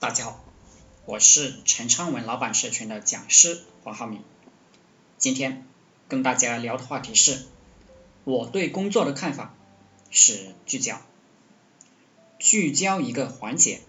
[0.00, 0.44] 大家好，
[1.06, 4.22] 我是陈昌文老板社群的讲师黄浩明。
[5.18, 5.66] 今天
[6.06, 7.44] 跟大家聊的话题是，
[8.22, 9.52] 我对工作的看法
[10.08, 11.00] 是聚焦，
[12.38, 13.80] 聚焦一个环节，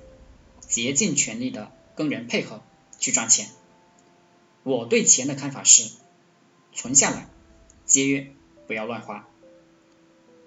[0.62, 2.64] 竭尽全力的跟人配合
[2.98, 3.48] 去赚钱。
[4.64, 5.92] 我对钱的看法是，
[6.74, 7.28] 存下来，
[7.86, 8.34] 节约，
[8.66, 9.28] 不要乱花。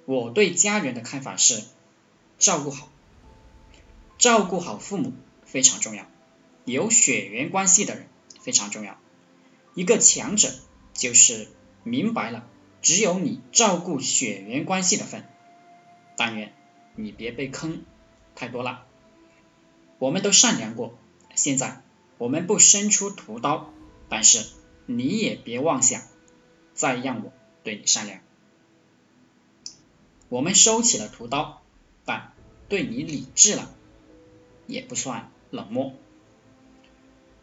[0.06, 1.62] 我对家人的看法是，
[2.40, 2.90] 照顾好，
[4.18, 5.12] 照顾好父母
[5.53, 6.07] 非常重要，
[6.64, 8.07] 有血缘关系的人
[8.40, 8.99] 非常重要。
[9.75, 10.49] 一个强者
[10.95, 11.46] 就是
[11.85, 12.49] 明白了，
[12.81, 15.29] 只有你照顾血缘关系的份。
[16.17, 16.54] 但愿
[16.96, 17.85] 你别被坑
[18.35, 18.86] 太多了。
[19.99, 20.99] 我们都善良过，
[21.35, 21.82] 现在
[22.17, 23.71] 我们不伸出屠刀。
[24.09, 24.46] 但是
[24.87, 26.00] 你也别妄想
[26.73, 28.21] 再让我对你善良。
[30.31, 31.62] 我们收起了屠刀，
[32.06, 32.33] 但
[32.70, 33.75] 对你理智了，
[34.67, 35.92] 也不算冷漠。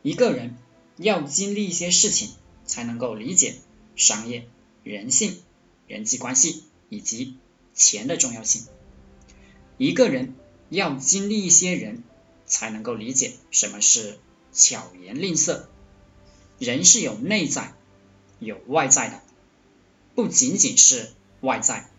[0.02, 0.58] 一个人
[0.98, 2.32] 要经历一些事情，
[2.66, 3.56] 才能够理解
[3.96, 4.50] 商业、
[4.84, 5.42] 人性、
[5.88, 7.38] 人际关系以及
[7.74, 8.66] 钱的重要性。
[9.78, 10.34] 一个人
[10.70, 12.04] 要经历一些人，
[12.46, 14.20] 才能够理解什么是
[14.52, 15.70] 巧言令色。
[16.58, 17.74] 人是有内在、
[18.40, 19.22] 有外在的，
[20.16, 21.90] 不仅仅是外在，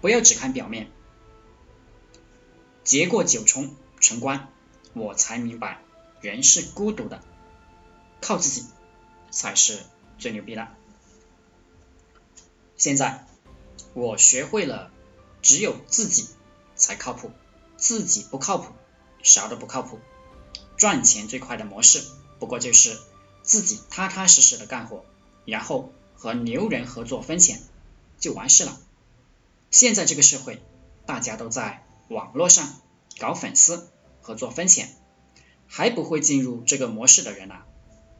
[0.00, 0.88] 不要只看表面。
[2.84, 4.48] 结过九重成关，
[4.96, 5.82] 我才明白
[6.20, 7.22] 人是孤独的，
[8.20, 8.66] 靠自己
[9.30, 9.78] 才是
[10.18, 10.66] 最牛逼的。
[12.76, 13.26] 现在
[13.94, 14.90] 我学会了，
[15.42, 16.28] 只有自己
[16.74, 17.30] 才靠谱，
[17.76, 18.72] 自己不靠谱，
[19.22, 20.00] 啥都不靠谱。
[20.76, 22.02] 赚钱最快的模式，
[22.40, 22.98] 不过就是。
[23.42, 25.04] 自己踏踏实实的干活，
[25.44, 27.62] 然后和牛人合作分钱，
[28.18, 28.76] 就完事了。
[29.70, 30.60] 现在这个社会，
[31.06, 32.74] 大家都在网络上
[33.20, 33.88] 搞粉丝
[34.26, 34.88] 合作分钱，
[35.68, 37.64] 还不会进入这个模式的人啊，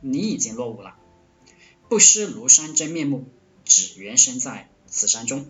[0.01, 0.95] 你已经落伍了。
[1.89, 3.25] 不识庐山真面目，
[3.65, 5.47] 只缘身在此山中。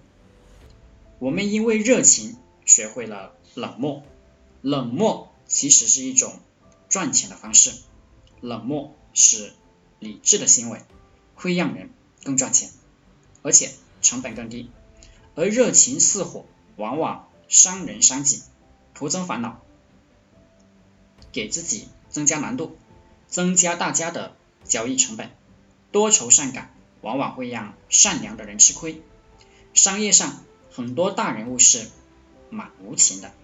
[1.18, 4.02] 我们因为热情学会了冷漠，
[4.62, 6.40] 冷漠其实是一种
[6.88, 7.72] 赚钱的方式，
[8.40, 9.52] 冷漠是。
[9.98, 10.82] 理智的行为
[11.34, 11.88] 会让人
[12.22, 12.68] 更赚钱，
[13.40, 13.70] 而且
[14.02, 14.70] 成本更低，
[15.34, 16.44] 而热情似火
[16.76, 18.42] 往往伤人伤己，
[18.92, 19.62] 徒增烦恼，
[21.36, 22.78] 给自己增加难度，
[23.28, 25.30] 增加大家的交易成本。
[25.92, 29.02] 多愁善感往往会让善良的人吃亏。
[29.74, 30.42] 商业上
[30.72, 31.86] 很多大人物是
[32.48, 33.34] 蛮无情的，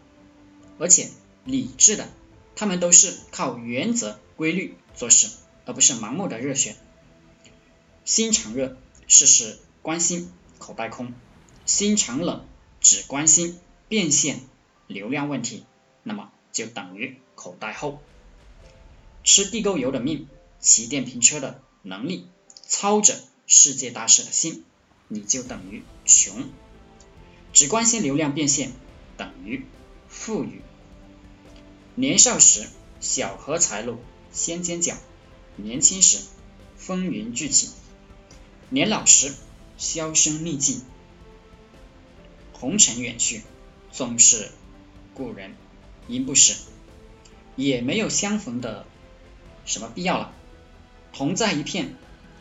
[0.78, 1.10] 而且
[1.44, 2.08] 理智的，
[2.56, 5.28] 他们都是靠原则规律做事。
[5.64, 6.74] 而不是盲目的热血，
[8.04, 8.76] 心肠热，
[9.06, 11.12] 事事关心，口袋空；
[11.66, 12.44] 心肠冷，
[12.80, 14.40] 只关心变现、
[14.88, 15.64] 流量问题，
[16.02, 18.00] 那么就等于口袋厚。
[19.24, 20.28] 吃地沟油的命，
[20.60, 22.26] 骑电瓶车的能力，
[22.66, 24.64] 操着世界大事的心，
[25.08, 26.50] 你就等于穷。
[27.52, 28.72] 只关心流量变现，
[29.16, 29.64] 等于
[30.08, 30.62] 富裕。
[31.94, 32.66] 年少时，
[33.00, 33.98] 小荷才露，
[34.32, 34.96] 先尖角。
[35.56, 36.18] 年轻时
[36.78, 37.68] 风云聚起，
[38.70, 39.34] 年老时
[39.76, 40.80] 销声匿迹，
[42.54, 43.42] 红尘远去，
[43.92, 44.50] 总是
[45.12, 45.54] 故人
[46.08, 46.54] 应不识，
[47.62, 48.84] 也没有相逢的
[49.64, 50.32] 什么必要了。
[51.12, 51.94] 同在一片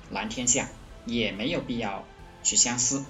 [0.09, 0.67] 蓝天下，
[1.05, 2.05] 也没有必要
[2.41, 3.05] 去相思。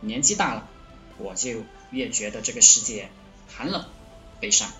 [0.00, 0.68] 年纪大了，
[1.16, 3.08] 我就越觉得这个世界
[3.48, 3.86] 寒冷
[4.38, 4.70] 悲伤。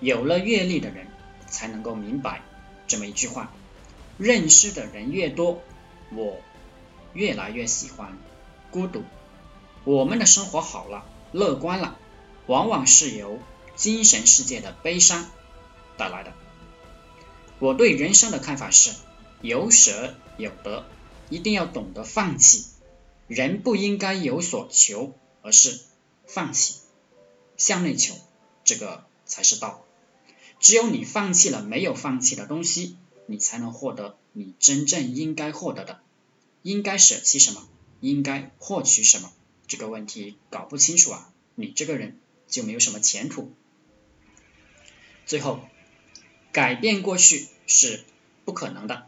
[0.00, 1.06] 有了阅历的人，
[1.46, 2.42] 才能够明白。
[2.86, 3.52] 这么一句话，
[4.18, 5.62] 认识的人越多，
[6.12, 6.40] 我
[7.14, 8.18] 越来越喜欢
[8.70, 9.04] 孤独。
[9.84, 11.96] 我们的生活好了，乐观了，
[12.46, 13.38] 往往是由
[13.76, 15.30] 精神世界的悲伤
[15.96, 16.32] 带来的。
[17.58, 18.92] 我对人生的看法是：
[19.42, 20.86] 有舍有得，
[21.28, 22.66] 一定要懂得放弃。
[23.26, 25.80] 人不应该有所求，而是
[26.26, 26.76] 放弃，
[27.56, 28.14] 向内求，
[28.64, 29.84] 这个才是道。
[30.58, 32.96] 只有你放弃了没有放弃的东西，
[33.26, 36.00] 你才能获得你真正应该获得的。
[36.62, 37.68] 应该舍弃什么？
[38.00, 39.32] 应该获取什么？
[39.66, 42.18] 这个问题搞不清楚啊，你这个人
[42.48, 43.52] 就没有什么前途。
[45.30, 45.60] 最后，
[46.50, 48.02] 改变过去是
[48.44, 49.06] 不可能的，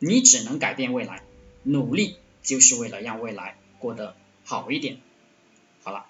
[0.00, 1.22] 你只能改变未来。
[1.62, 4.14] 努力就是为了让未来过得
[4.44, 5.00] 好一点。
[5.82, 6.04] 好了，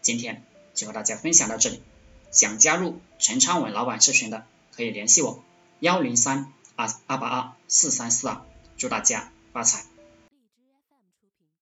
[0.00, 1.82] 今天就和大家分享到这里。
[2.30, 5.42] 想加入陈昌文老板社群的，可以联系我
[5.80, 8.42] 幺零三二二八二四三四二，
[8.76, 9.89] 祝大家发财。